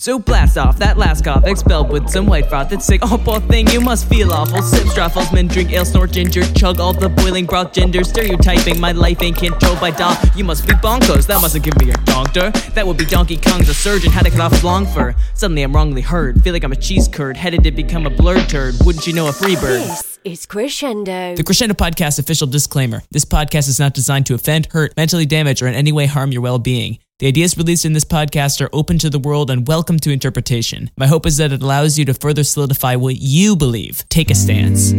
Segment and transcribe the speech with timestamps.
[0.00, 2.70] So blast off that last cough, expelled with some white froth.
[2.70, 3.02] That's sick.
[3.04, 4.62] Oh, poor thing, you must feel awful.
[4.62, 8.80] Sip straffles, men drink ale, snort ginger, chug all the boiling broth, gender stereotyping.
[8.80, 10.16] My life ain't controlled by dom.
[10.34, 11.26] You must be bonkers.
[11.26, 12.48] That mustn't give me a doctor.
[12.70, 14.10] That would be Donkey Kong's a surgeon.
[14.10, 15.14] Had to cut off long fur.
[15.34, 16.42] Suddenly I'm wrongly heard.
[16.42, 18.76] Feel like I'm a cheese curd, headed to become a blurred turd.
[18.86, 19.82] Wouldn't you know a free bird?
[19.82, 21.36] This is Crescendo.
[21.36, 25.60] The Crescendo Podcast official disclaimer this podcast is not designed to offend, hurt, mentally damage,
[25.60, 27.00] or in any way harm your well being.
[27.20, 30.90] The ideas released in this podcast are open to the world and welcome to interpretation.
[30.96, 34.08] My hope is that it allows you to further solidify what you believe.
[34.08, 34.94] Take a stance.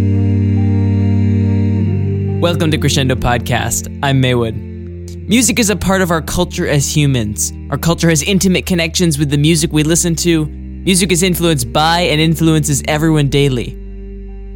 [2.40, 3.99] Welcome to Crescendo Podcast.
[4.04, 4.55] I'm Maywood.
[4.55, 7.54] Music is a part of our culture as humans.
[7.72, 10.46] Our culture has intimate connections with the music we listen to.
[10.46, 13.74] Music is influenced by and influences everyone daily.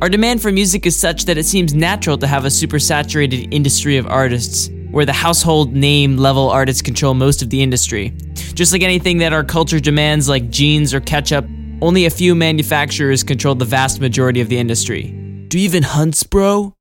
[0.04, 3.98] Our demand for music is such that it seems natural to have a supersaturated industry
[3.98, 8.13] of artists where the household name level artists control most of the industry.
[8.54, 11.45] Just like anything that our culture demands, like jeans or ketchup,
[11.81, 15.12] only a few manufacturers control the vast majority of the industry.
[15.49, 16.73] Do you even Hunt's, bro?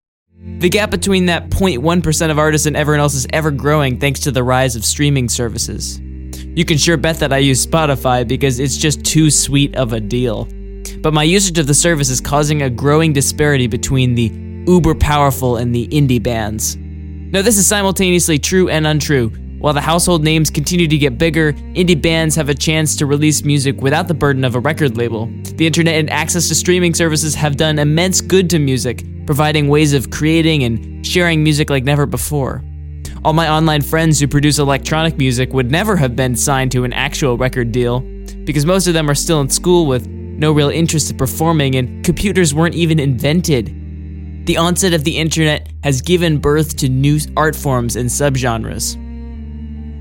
[0.61, 4.31] The gap between that 0.1% of artists and everyone else is ever growing thanks to
[4.31, 5.98] the rise of streaming services.
[5.98, 9.98] You can sure bet that I use Spotify because it's just too sweet of a
[9.98, 10.45] deal.
[11.01, 14.31] But my usage of the service is causing a growing disparity between the
[14.70, 16.79] uber powerful and the indie bands.
[17.35, 19.31] Now, this is simultaneously true and untrue.
[19.59, 23.43] While the household names continue to get bigger, indie bands have a chance to release
[23.43, 25.27] music without the burden of a record label.
[25.57, 29.95] The internet and access to streaming services have done immense good to music, providing ways
[29.95, 32.63] of creating and sharing music like never before.
[33.25, 36.93] All my online friends who produce electronic music would never have been signed to an
[36.93, 37.98] actual record deal,
[38.45, 42.05] because most of them are still in school with no real interest in performing, and
[42.05, 43.75] computers weren't even invented.
[44.45, 48.95] The onset of the internet has given birth to new art forms and subgenres.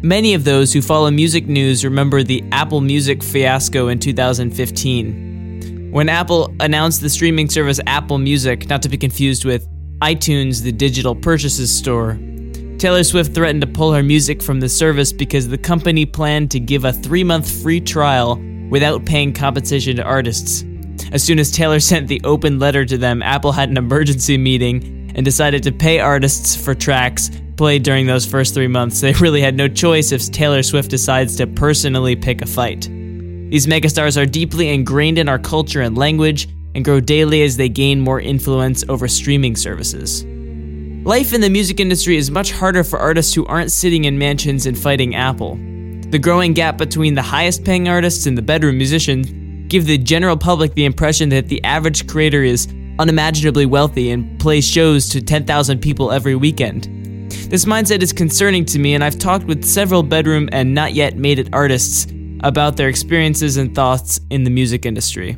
[0.04, 5.92] Many of those who follow music news remember the Apple Music fiasco in 2015.
[5.94, 9.66] When Apple announced the streaming service Apple Music, not to be confused with
[10.02, 12.20] iTunes, the digital purchases store,
[12.80, 16.60] Taylor Swift threatened to pull her music from the service because the company planned to
[16.60, 18.36] give a three month free trial
[18.70, 20.66] without paying compensation to artists.
[21.14, 25.12] As soon as Taylor sent the open letter to them, Apple had an emergency meeting
[25.14, 29.00] and decided to pay artists for tracks played during those first three months.
[29.00, 32.90] They really had no choice if Taylor Swift decides to personally pick a fight.
[32.90, 37.70] These megastars are deeply ingrained in our culture and language and grow daily as they
[37.70, 40.26] gain more influence over streaming services.
[41.06, 44.66] Life in the music industry is much harder for artists who aren't sitting in mansions
[44.66, 45.58] and fighting Apple.
[46.10, 49.32] The growing gap between the highest paying artists and the bedroom musicians
[49.74, 52.68] give the general public the impression that the average creator is
[53.00, 56.84] unimaginably wealthy and plays shows to 10,000 people every weekend.
[57.50, 61.18] This mindset is concerning to me, and I've talked with several bedroom and not yet
[61.18, 62.06] made it artists
[62.42, 65.36] about their experiences and thoughts in the music industry.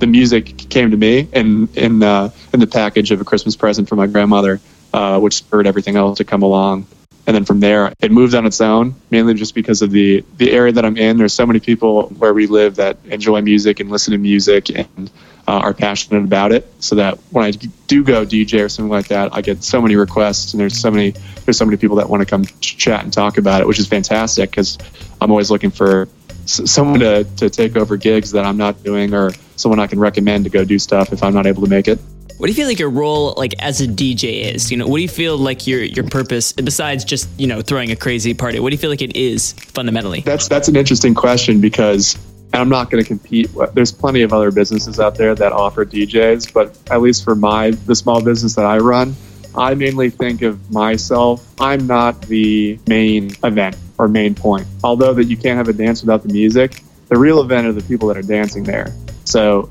[0.00, 3.88] The music came to me in in uh, in the package of a Christmas present
[3.88, 4.58] from my grandmother,
[4.92, 6.88] uh, which spurred everything else to come along
[7.30, 10.50] and then from there it moved on its own mainly just because of the the
[10.50, 11.16] area that i'm in.
[11.16, 15.08] There's so many people where we live that enjoy music and listen to music and
[15.46, 16.68] uh, are passionate about it.
[16.80, 19.94] So that when i do go dj or something like that i get so many
[19.94, 21.12] requests and there's so many
[21.44, 23.86] there's so many people that want to come chat and talk about it which is
[23.86, 24.76] fantastic because
[25.20, 26.08] i'm always looking for
[26.46, 30.44] someone to, to take over gigs that i'm not doing or someone i can recommend
[30.44, 32.00] to go do stuff if i'm not able to make it
[32.40, 34.70] what do you feel like your role, like as a DJ, is?
[34.70, 37.90] You know, what do you feel like your your purpose besides just you know throwing
[37.90, 38.58] a crazy party?
[38.60, 40.22] What do you feel like it is fundamentally?
[40.22, 42.16] That's that's an interesting question because
[42.54, 43.50] I'm not going to compete.
[43.74, 47.72] There's plenty of other businesses out there that offer DJs, but at least for my
[47.72, 49.14] the small business that I run,
[49.54, 51.46] I mainly think of myself.
[51.60, 54.66] I'm not the main event or main point.
[54.82, 57.82] Although that you can't have a dance without the music, the real event are the
[57.82, 58.94] people that are dancing there.
[59.24, 59.68] So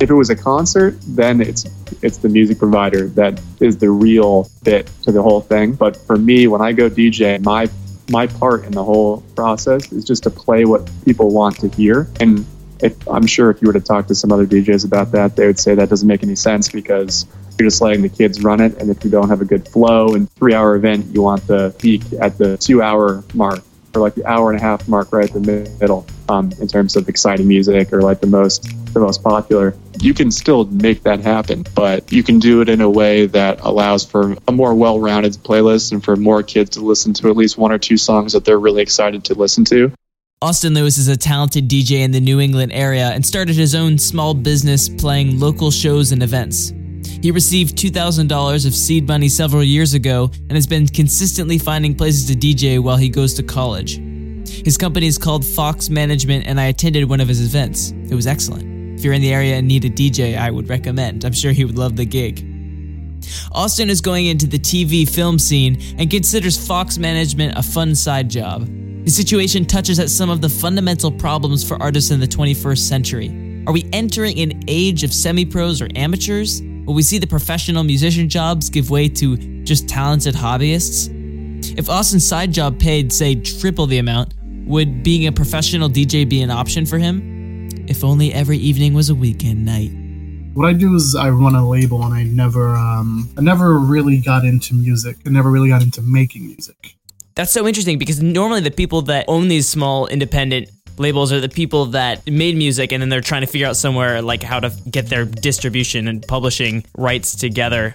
[0.00, 1.64] if it was a concert, then it's
[2.02, 5.72] it's the music provider that is the real bit to the whole thing.
[5.72, 7.68] But for me, when I go DJ, my
[8.10, 12.08] my part in the whole process is just to play what people want to hear.
[12.20, 12.46] And
[12.80, 15.46] if I'm sure if you were to talk to some other DJs about that, they
[15.46, 17.26] would say that doesn't make any sense because
[17.58, 18.76] you're just letting the kids run it.
[18.76, 21.74] And if you don't have a good flow and three hour event, you want the
[21.78, 23.62] peak at the two hour mark
[23.94, 26.96] or like the hour and a half mark right in the middle um, in terms
[26.96, 31.20] of exciting music or like the most the most popular you can still make that
[31.20, 35.32] happen but you can do it in a way that allows for a more well-rounded
[35.34, 38.44] playlist and for more kids to listen to at least one or two songs that
[38.44, 39.92] they're really excited to listen to
[40.42, 43.96] Austin Lewis is a talented DJ in the New England area and started his own
[43.96, 46.74] small business playing local shows and events.
[47.22, 52.26] He received $2,000 of seed money several years ago and has been consistently finding places
[52.26, 53.98] to DJ while he goes to college.
[54.48, 57.92] His company is called Fox Management, and I attended one of his events.
[58.10, 58.98] It was excellent.
[58.98, 61.24] If you're in the area and need a DJ, I would recommend.
[61.24, 62.44] I'm sure he would love the gig.
[63.52, 68.30] Austin is going into the TV film scene and considers Fox Management a fun side
[68.30, 68.68] job.
[69.04, 73.64] His situation touches at some of the fundamental problems for artists in the 21st century.
[73.66, 76.62] Are we entering an age of semi pros or amateurs?
[76.86, 81.15] Will we see the professional musician jobs give way to just talented hobbyists?
[81.76, 84.34] If Austin's side job paid, say, triple the amount,
[84.66, 87.68] would being a professional DJ be an option for him?
[87.88, 89.92] If only every evening was a weekend night.
[90.54, 94.18] What I do is I run a label, and I never, um, I never really
[94.18, 95.16] got into music.
[95.26, 96.96] I never really got into making music.
[97.34, 101.48] That's so interesting because normally the people that own these small independent labels are the
[101.48, 104.72] people that made music and then they're trying to figure out somewhere like how to
[104.90, 107.92] get their distribution and publishing rights together.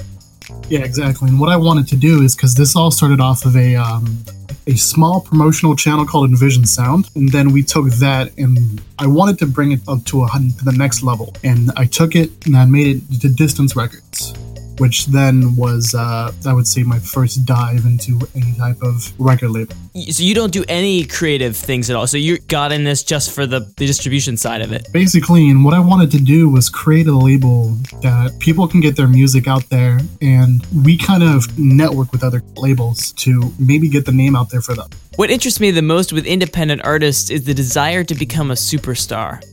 [0.69, 1.30] Yeah, exactly.
[1.30, 4.24] And what I wanted to do is because this all started off of a um,
[4.68, 9.38] a small promotional channel called Envision Sound, and then we took that and I wanted
[9.39, 12.56] to bring it up to a to the next level, and I took it and
[12.56, 14.33] I made it to Distance Records
[14.81, 19.51] which then was, uh, I would say, my first dive into any type of record
[19.51, 19.75] label.
[20.10, 22.07] So you don't do any creative things at all.
[22.07, 24.88] So you got in this just for the, the distribution side of it.
[24.92, 28.95] Basically, and what I wanted to do was create a label that people can get
[28.95, 34.07] their music out there, and we kind of network with other labels to maybe get
[34.07, 34.89] the name out there for them.
[35.16, 39.44] What interests me the most with independent artists is the desire to become a superstar.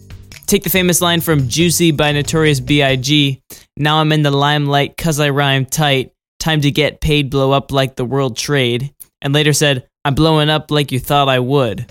[0.49, 3.43] Take the famous line from Juicy by Notorious B.I.G.
[3.81, 6.13] Now I'm in the limelight cause I rhyme tight.
[6.41, 8.93] Time to get paid, blow up like the world trade.
[9.23, 11.87] And later said, I'm blowing up like you thought I would.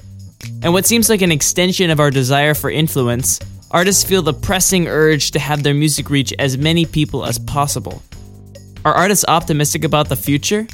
[0.63, 3.39] And what seems like an extension of our desire for influence,
[3.71, 8.03] artists feel the pressing urge to have their music reach as many people as possible.
[8.83, 10.67] Are artists optimistic about the future?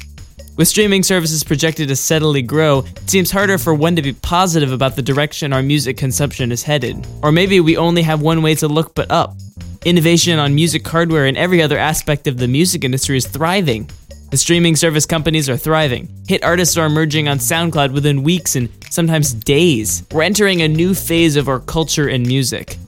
[0.56, 4.72] With streaming services projected to steadily grow, it seems harder for one to be positive
[4.72, 7.06] about the direction our music consumption is headed.
[7.22, 9.36] Or maybe we only have one way to look but up.
[9.84, 13.90] Innovation on music hardware and every other aspect of the music industry is thriving.
[14.30, 16.08] The streaming service companies are thriving.
[16.26, 20.02] Hit artists are emerging on SoundCloud within weeks and sometimes days.
[20.10, 22.78] We're entering a new phase of our culture and music.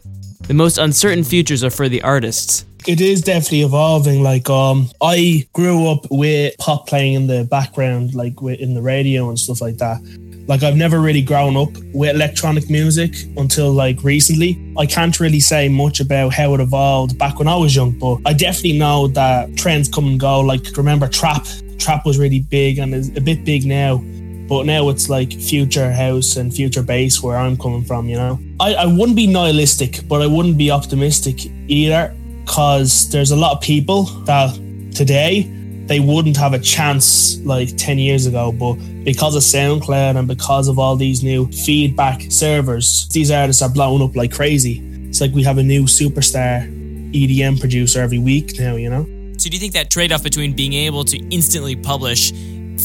[0.49, 4.23] The most uncertain futures are for the artists it is definitely evolving.
[4.23, 9.29] Like, um, I grew up with pop playing in the background, like in the radio
[9.29, 9.99] and stuff like that.
[10.47, 14.73] Like, I've never really grown up with electronic music until like recently.
[14.79, 18.21] I can't really say much about how it evolved back when I was young, but
[18.25, 20.41] I definitely know that trends come and go.
[20.41, 21.47] Like, remember trap?
[21.79, 24.03] Trap was really big and is a bit big now
[24.49, 28.39] but now it's like future house and future bass where I'm coming from, you know.
[28.61, 32.15] I, I wouldn't be nihilistic, but I wouldn't be optimistic either
[32.45, 34.55] because there's a lot of people that
[34.95, 35.43] today
[35.87, 38.75] they wouldn't have a chance like 10 years ago but
[39.05, 44.03] because of soundcloud and because of all these new feedback servers these artists are blowing
[44.03, 44.83] up like crazy.
[45.09, 46.73] It's like we have a new superstar
[47.13, 49.05] edm producer every week now you know?
[49.39, 52.33] So do you think that trade-off between being able to instantly publish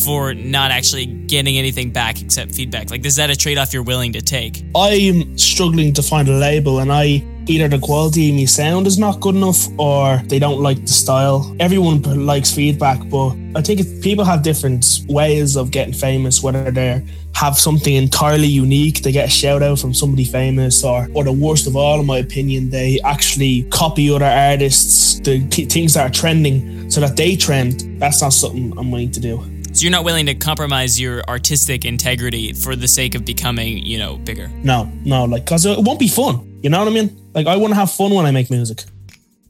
[0.06, 4.13] for not actually getting anything back except feedback like is that a trade-off you're willing
[4.13, 4.63] to take?
[4.75, 8.98] I'm struggling to find a label and i either the quality of my sound is
[8.98, 11.56] not good enough or they don't like the style.
[11.59, 17.03] Everyone likes feedback, but I think people have different ways of getting famous, whether they
[17.36, 21.31] have something entirely unique, they get a shout out from somebody famous, or or the
[21.31, 26.13] worst of all, in my opinion, they actually copy other artists, the things that are
[26.13, 28.00] trending, so that they trend.
[28.00, 29.43] That's not something I'm willing to do.
[29.74, 33.98] So you're not willing to compromise your artistic integrity for the sake of becoming, you
[33.98, 34.50] know, bigger.
[34.63, 36.50] No, no, like because it won't be fun.
[36.62, 37.32] You know what I mean?
[37.34, 38.84] Like I want to have fun when I make music.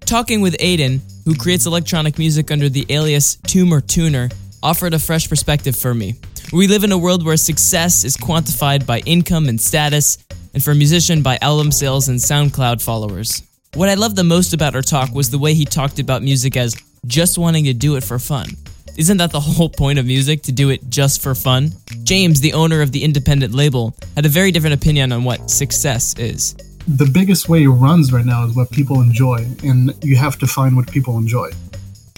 [0.02, 4.30] Talking with Aiden, who creates electronic music under the alias Tumer Tuner,
[4.64, 6.16] offered a fresh perspective for me.
[6.54, 10.20] We live in a world where success is quantified by income and status,
[10.54, 13.44] and for a musician by album sales and SoundCloud followers.
[13.74, 16.58] What I loved the most about our talk was the way he talked about music
[16.58, 16.76] as
[17.08, 18.50] just wanting to do it for fun.
[18.98, 21.72] Isn't that the whole point of music, to do it just for fun?
[22.04, 26.18] James, the owner of the independent label, had a very different opinion on what success
[26.18, 26.56] is.
[26.88, 30.48] The biggest way it runs right now is what people enjoy, and you have to
[30.48, 31.52] find what people enjoy.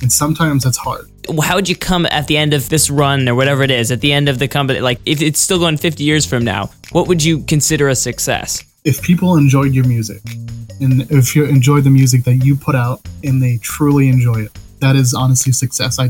[0.02, 1.10] And sometimes that's hard.
[1.42, 4.02] How would you come at the end of this run or whatever it is, at
[4.02, 7.08] the end of the company, like if it's still going 50 years from now, what
[7.08, 8.64] would you consider a success?
[8.84, 10.22] If people enjoyed your music,
[10.82, 14.52] and if you enjoy the music that you put out and they truly enjoy it,
[14.80, 16.00] that is honestly success.
[16.00, 16.10] I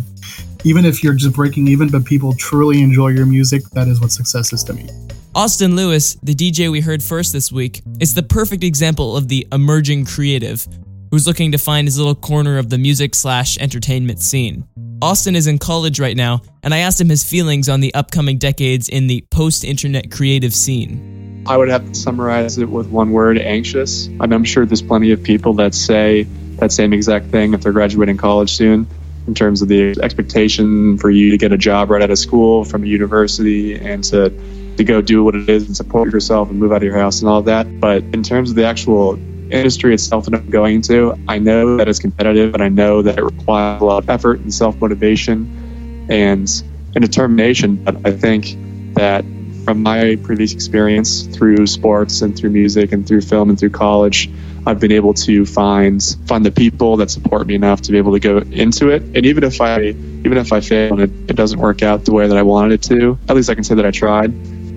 [0.63, 4.11] even if you're just breaking even, but people truly enjoy your music, that is what
[4.11, 4.87] success is to me.
[5.35, 9.47] Austin Lewis, the DJ we heard first this week, is the perfect example of the
[9.51, 10.67] emerging creative
[11.09, 14.63] who's looking to find his little corner of the music slash entertainment scene.
[15.01, 18.37] Austin is in college right now, and I asked him his feelings on the upcoming
[18.37, 21.43] decades in the post internet creative scene.
[21.47, 24.09] I would have to summarize it with one word anxious.
[24.19, 26.23] I I'm sure there's plenty of people that say
[26.57, 28.85] that same exact thing if they're graduating college soon,
[29.25, 32.63] in terms of the expectation for you to get a job right out of school
[32.63, 34.31] from a university and to,
[34.77, 37.21] to go do what it is and support yourself and move out of your house
[37.21, 37.79] and all that.
[37.79, 39.19] But in terms of the actual
[39.51, 43.17] industry itself that I'm going to, I know that it's competitive and I know that
[43.17, 46.49] it requires a lot of effort and self motivation and,
[46.95, 47.83] and determination.
[47.83, 48.55] But I think
[48.95, 49.23] that
[49.63, 54.29] from my previous experience through sports and through music and through film and through college,
[54.65, 58.13] I've been able to find find the people that support me enough to be able
[58.13, 59.01] to go into it.
[59.01, 62.13] And even if I even if I fail and it, it doesn't work out the
[62.13, 64.33] way that I wanted it to, at least I can say that I tried.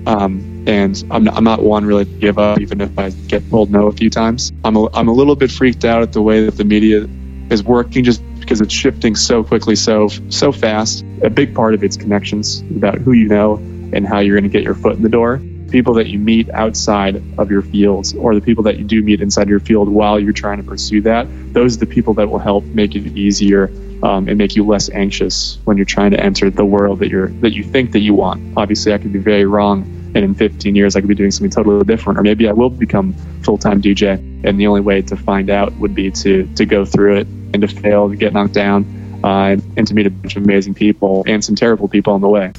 [0.07, 3.47] Um, and I'm not, I'm not one really to give up, even if I get
[3.49, 4.53] told no a few times.
[4.63, 7.07] I'm a, I'm a little bit freaked out at the way that the media
[7.49, 11.03] is working, just because it's shifting so quickly, so so fast.
[11.23, 13.55] A big part of it's connections about who you know
[13.91, 15.41] and how you're going to get your foot in the door.
[15.71, 19.19] People that you meet outside of your fields, or the people that you do meet
[19.19, 22.39] inside your field while you're trying to pursue that, those are the people that will
[22.39, 23.69] help make it easier
[24.03, 27.27] um, and make you less anxious when you're trying to enter the world that you're
[27.27, 28.41] that you think that you want.
[28.55, 29.83] Obviously, I could be very wrong,
[30.17, 32.71] and in 15 years, I could be doing something totally different, or maybe I will
[32.71, 34.13] become full-time DJ.
[34.43, 37.61] And the only way to find out would be to to go through it and
[37.61, 38.83] to fail, to get knocked down,
[39.23, 42.27] uh, and to meet a bunch of amazing people and some terrible people on the
[42.27, 42.51] way.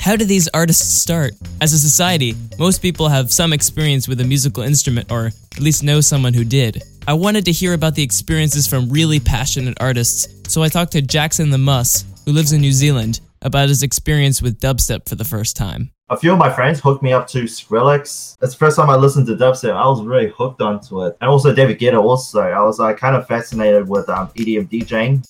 [0.00, 1.34] How do these artists start?
[1.60, 5.84] As a society, most people have some experience with a musical instrument or at least
[5.84, 6.82] know someone who did.
[7.06, 11.00] I wanted to hear about the experiences from really passionate artists, so I talked to
[11.00, 15.24] Jackson the Muss, who lives in New Zealand, about his experience with dubstep for the
[15.24, 15.93] first time.
[16.10, 18.36] A few of my friends hooked me up to Skrillex.
[18.38, 19.74] That's the first time I listened to dubstep.
[19.74, 21.16] I was really hooked onto it.
[21.22, 22.42] And also David Guetta also.
[22.42, 25.26] I was uh, kind of fascinated with um, EDM DJing.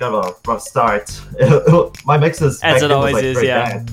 [0.00, 1.08] Kind of a rough start.
[2.04, 3.78] my mixes As back it then was, always like, is, yeah.
[3.78, 3.90] bad.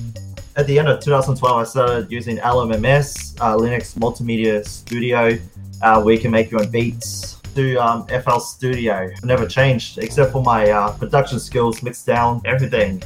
[0.55, 5.37] At the end of 2012, I started using LMMS, uh, Linux Multimedia Studio,
[5.83, 7.33] uh, where you can make your own beats.
[7.53, 13.01] To um, FL Studio, never changed except for my uh, production skills, mixed down everything.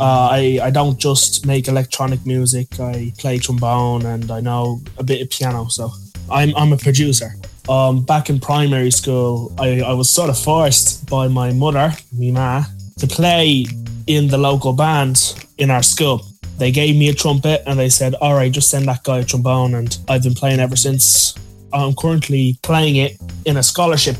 [0.00, 2.80] Uh, I, I don't just make electronic music.
[2.80, 5.68] I play trombone and I know a bit of piano.
[5.68, 5.90] So
[6.30, 7.32] I'm, I'm a producer.
[7.68, 12.30] Um, back in primary school, I, I was sort of forced by my mother, me
[12.30, 12.64] ma,
[12.98, 13.66] to play
[14.06, 16.26] in the local band in our school.
[16.58, 19.24] They gave me a trumpet and they said, All right, just send that guy a
[19.24, 19.74] trombone.
[19.74, 21.34] And I've been playing ever since.
[21.72, 24.16] I'm currently playing it in a scholarship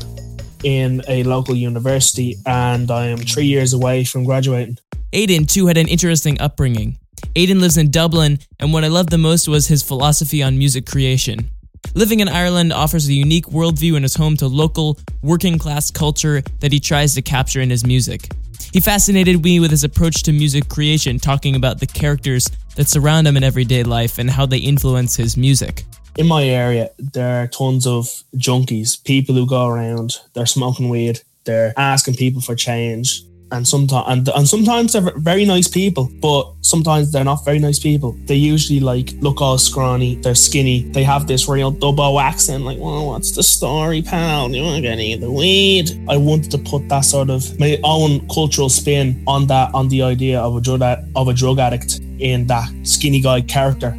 [0.63, 4.77] in a local university and I am three years away from graduating.
[5.15, 6.97] Aiden, too, had an interesting upbringing.
[7.37, 10.85] Aiden lives in Dublin, and what I loved the most was his philosophy on music
[10.85, 11.51] creation.
[11.93, 16.43] Living in Ireland offers a unique worldview and is home to local, working class culture
[16.59, 18.29] that he tries to capture in his music.
[18.73, 23.25] He fascinated me with his approach to music creation, talking about the characters that surround
[23.25, 25.85] him in everyday life and how they influence his music.
[26.17, 31.21] in my area, there are tons of junkies, people who go around, they're smoking weed,
[31.45, 33.23] they're asking people for change.
[33.51, 37.77] And sometimes, and, and sometimes they're very nice people, but sometimes they're not very nice
[37.77, 38.17] people.
[38.25, 42.79] They usually like look all scrawny, they're skinny, they have this real double accent, like,
[42.79, 44.49] well, what's the story, pal?
[44.49, 45.91] You want to get any of the weed?
[46.09, 50.01] I wanted to put that sort of my own cultural spin on that, on the
[50.01, 50.81] idea of a drug
[51.15, 53.95] of a drug addict in that skinny guy character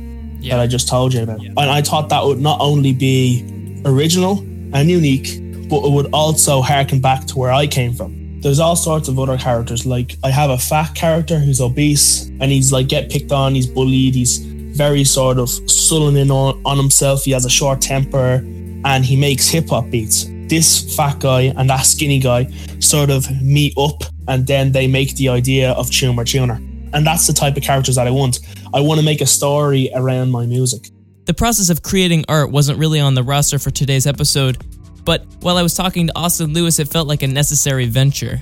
[0.51, 1.41] that I just told you about.
[1.41, 3.45] And I thought that would not only be
[3.85, 4.39] original
[4.75, 8.26] and unique, but it would also harken back to where I came from.
[8.47, 9.87] There's all sorts of other characters.
[9.87, 13.67] Like I have a fat character who's obese and he's like get picked on, he's
[13.67, 18.41] bullied, he's very sort of sullen in on, on himself, he has a short temper,
[18.85, 20.27] and he makes hip hop beats.
[20.47, 22.45] This fat guy and that skinny guy
[22.79, 26.61] sort of meet up and then they make the idea of Tuner Tuner.
[26.93, 28.39] And that's the type of characters that I want.
[28.73, 30.91] I want to make a story around my music.
[31.25, 34.65] The process of creating art wasn't really on the roster for today's episode,
[35.07, 38.41] but while I was talking to Austin Lewis, it felt like a necessary venture.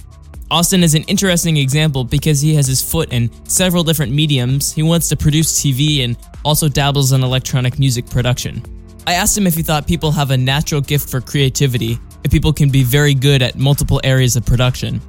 [0.51, 4.73] Austin is an interesting example because he has his foot in several different mediums.
[4.73, 8.63] He wants to produce TV and also dabbles in electronic music production.
[9.07, 12.53] I asked him if he thought people have a natural gift for creativity, if people
[12.53, 15.01] can be very good at multiple areas of production.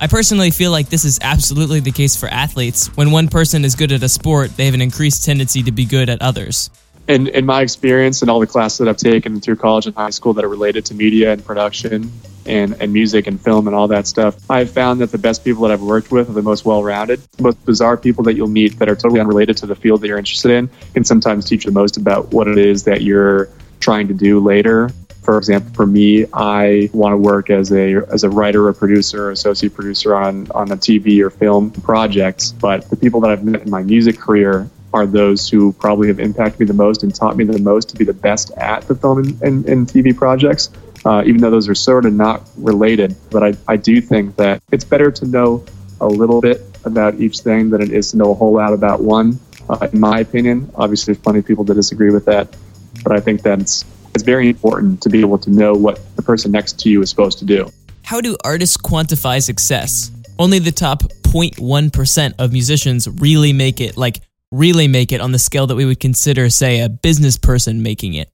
[0.00, 2.88] I personally feel like this is absolutely the case for athletes.
[2.96, 5.84] When one person is good at a sport, they have an increased tendency to be
[5.84, 6.70] good at others.
[7.08, 10.10] In, in my experience and all the classes that I've taken through college and high
[10.10, 12.12] school that are related to media and production
[12.46, 15.62] and, and music and film and all that stuff, I've found that the best people
[15.62, 17.20] that I've worked with are the most well rounded.
[17.40, 20.18] Most bizarre people that you'll meet that are totally unrelated to the field that you're
[20.18, 23.48] interested in can sometimes teach the most about what it is that you're
[23.80, 24.90] trying to do later.
[25.22, 29.30] For example, for me, I want to work as a as a writer or producer
[29.30, 32.58] associate producer on on a TV or film project.
[32.60, 36.20] But the people that I've met in my music career are those who probably have
[36.20, 38.94] impacted me the most and taught me the most to be the best at the
[38.94, 40.70] film and, and, and TV projects.
[41.04, 44.62] Uh, even though those are sort of not related, but I, I do think that
[44.70, 45.64] it's better to know
[46.00, 49.02] a little bit about each thing than it is to know a whole lot about
[49.02, 49.40] one.
[49.68, 52.54] Uh, in my opinion, obviously, there's plenty of people that disagree with that,
[53.02, 53.84] but I think that's
[54.14, 57.10] it's very important to be able to know what the person next to you is
[57.10, 57.68] supposed to do.
[58.02, 60.10] How do artists quantify success?
[60.38, 64.20] Only the top 0.1% of musicians really make it, like,
[64.52, 68.14] really make it on the scale that we would consider, say, a business person making
[68.14, 68.28] it.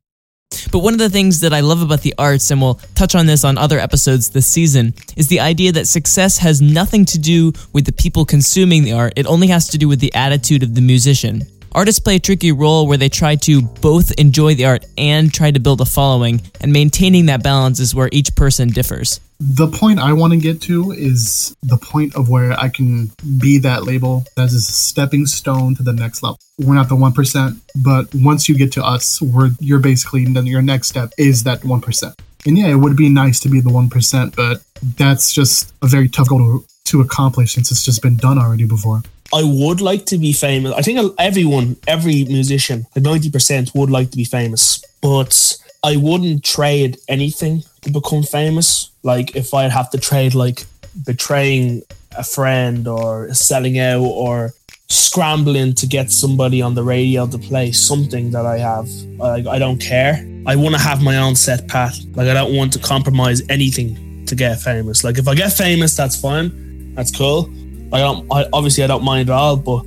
[0.73, 3.27] But one of the things that I love about the arts, and we'll touch on
[3.27, 7.53] this on other episodes this season, is the idea that success has nothing to do
[7.73, 10.75] with the people consuming the art, it only has to do with the attitude of
[10.75, 11.43] the musician.
[11.73, 15.51] Artists play a tricky role where they try to both enjoy the art and try
[15.51, 19.21] to build a following, and maintaining that balance is where each person differs.
[19.41, 23.59] The point I want to get to is the point of where I can be
[23.59, 26.41] that label as a stepping stone to the next level.
[26.59, 30.61] We're not the 1%, but once you get to us, we're, you're basically, then your
[30.61, 32.15] next step is that 1%.
[32.47, 34.61] And yeah, it would be nice to be the 1%, but
[34.97, 38.65] that's just a very tough goal to, to accomplish since it's just been done already
[38.65, 39.03] before.
[39.33, 40.73] I would like to be famous.
[40.73, 46.45] I think everyone, every musician, like 90% would like to be famous, but I wouldn't
[46.45, 48.91] trade anything to become famous.
[49.03, 50.67] Like if I'd have to trade like
[51.07, 51.83] betraying
[52.17, 54.53] a friend or selling out or
[54.89, 58.89] scrambling to get somebody on the radio to play something that I have.
[59.19, 60.27] Like I don't care.
[60.47, 61.99] I want to have my own set path.
[62.15, 65.05] Like I don't want to compromise anything to get famous.
[65.05, 66.95] Like if I get famous, that's fine.
[66.95, 67.51] That's cool.
[67.93, 68.27] I don't.
[68.33, 69.85] I, obviously, I don't mind at all, but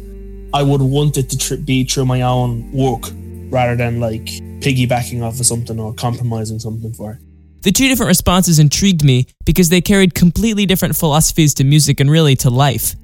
[0.53, 3.03] I would want it to tr- be through my own work
[3.51, 4.29] rather than like
[4.61, 7.17] piggybacking off of something or compromising something for it.
[7.63, 12.09] The two different responses intrigued me because they carried completely different philosophies to music and
[12.09, 12.95] really to life.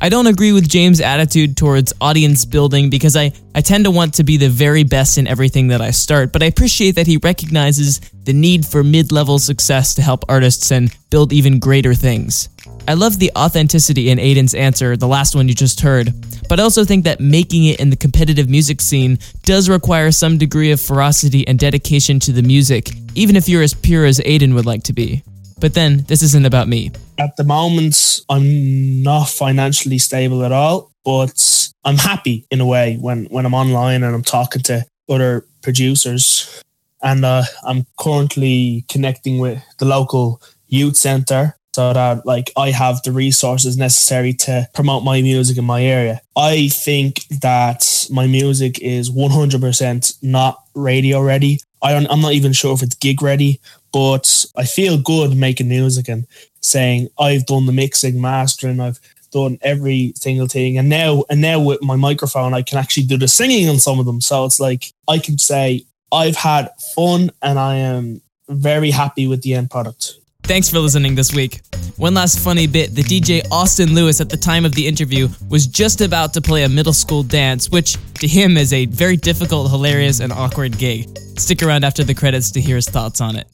[0.00, 4.14] I don't agree with James' attitude towards audience building because I, I tend to want
[4.14, 7.18] to be the very best in everything that I start, but I appreciate that he
[7.18, 12.48] recognizes the need for mid level success to help artists and build even greater things.
[12.88, 16.12] I love the authenticity in Aiden's answer, the last one you just heard,
[16.48, 20.36] but I also think that making it in the competitive music scene does require some
[20.36, 24.54] degree of ferocity and dedication to the music, even if you're as pure as Aiden
[24.54, 25.22] would like to be.
[25.60, 26.90] But then, this isn't about me.
[27.18, 32.96] At the moment, I'm not financially stable at all, but I'm happy in a way
[33.00, 36.64] when, when I'm online and I'm talking to other producers.
[37.00, 43.02] And uh, I'm currently connecting with the local youth center so that like I have
[43.02, 46.20] the resources necessary to promote my music in my area.
[46.36, 51.60] I think that my music is 100% not radio ready.
[51.82, 53.60] I don't, I'm not even sure if it's gig ready,
[53.92, 56.26] but I feel good making music and
[56.60, 59.00] saying I've done the mixing, mastering, I've
[59.32, 63.16] done every single thing, and now and now with my microphone, I can actually do
[63.16, 64.20] the singing on some of them.
[64.20, 69.42] So it's like I can say I've had fun and I am very happy with
[69.42, 70.14] the end product.
[70.44, 71.60] Thanks for listening this week.
[71.96, 75.66] One last funny bit the DJ Austin Lewis at the time of the interview was
[75.68, 79.70] just about to play a middle school dance, which to him is a very difficult,
[79.70, 81.08] hilarious, and awkward gig.
[81.38, 83.46] Stick around after the credits to hear his thoughts on it.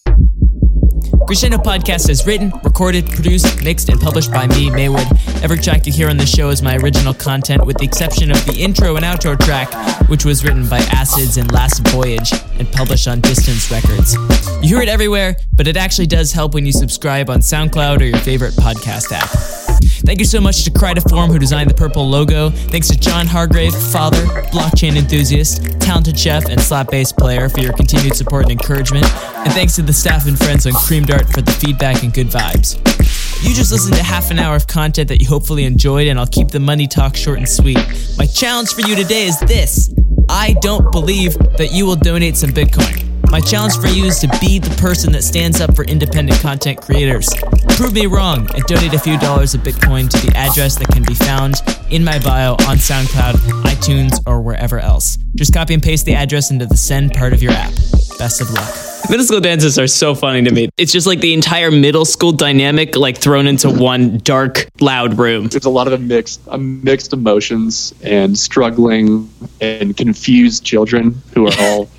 [1.29, 5.07] Crescendo Podcast is written, recorded, produced, mixed, and published by me, Maywood.
[5.43, 8.43] Every track you hear on the show is my original content, with the exception of
[8.47, 9.69] the intro and outro track,
[10.09, 14.15] which was written by Acids and Last Voyage and published on Distance Records.
[14.63, 18.05] You hear it everywhere, but it actually does help when you subscribe on SoundCloud or
[18.05, 19.58] your favorite podcast app.
[20.05, 22.51] Thank you so much to Critiform, who designed the purple logo.
[22.51, 27.73] Thanks to John Hargrave, father, blockchain enthusiast, talented chef, and slap bass player for your
[27.73, 29.05] continued support and encouragement.
[29.37, 32.29] And thanks to the staff and friends on Cream Dart for the feedback and good
[32.29, 32.77] vibes.
[33.43, 36.27] You just listened to half an hour of content that you hopefully enjoyed, and I'll
[36.27, 37.79] keep the money talk short and sweet.
[38.19, 39.95] My challenge for you today is this
[40.29, 43.08] I don't believe that you will donate some Bitcoin.
[43.31, 46.81] My challenge for you is to be the person that stands up for independent content
[46.81, 47.29] creators.
[47.77, 51.03] Prove me wrong and donate a few dollars of Bitcoin to the address that can
[51.03, 51.57] be found
[51.91, 55.19] in my bio on SoundCloud, iTunes, or wherever else.
[55.35, 57.73] Just copy and paste the address into the send part of your app.
[58.19, 58.75] Best of luck.
[59.11, 60.71] Middle school dances are so funny to me.
[60.79, 65.49] It's just like the entire middle school dynamic, like thrown into one dark, loud room.
[65.49, 71.91] There's a lot of mixed, mixed emotions and struggling and confused children who are all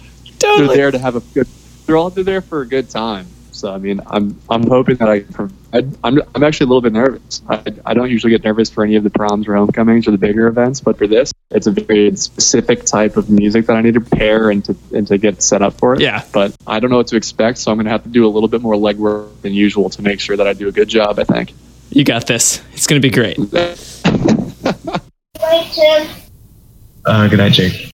[0.50, 0.68] Totally.
[0.68, 1.48] they're there to have a good.
[1.86, 3.28] They're all they're there for a good time.
[3.52, 5.98] So I mean, I'm I'm hoping that I can provide.
[6.04, 7.42] I'm I'm actually a little bit nervous.
[7.50, 10.18] I, I don't usually get nervous for any of the proms or homecomings or the
[10.18, 13.96] bigger events, but for this, it's a very specific type of music that I need
[13.96, 16.02] to prepare and to and to get set up for it.
[16.02, 16.24] Yeah.
[16.32, 18.30] But I don't know what to expect, so I'm going to have to do a
[18.32, 21.20] little bit more legwork than usual to make sure that I do a good job.
[21.20, 21.54] I think.
[21.90, 22.62] You got this.
[22.74, 23.40] It's going to be great.
[23.40, 23.76] Uh,
[27.28, 27.88] good night, Jake.